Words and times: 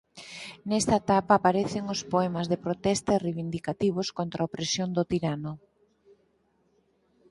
Nesa 0.69 0.95
etapa 1.03 1.31
aparecen 1.35 1.83
os 1.93 2.01
poemas 2.11 2.47
de 2.51 2.57
protesta 2.65 3.11
e 3.13 3.21
reivindicativos 3.25 4.07
contra 4.17 4.37
a 4.41 4.47
opresión 4.49 4.89
do 4.97 5.03
tirano. 5.11 5.53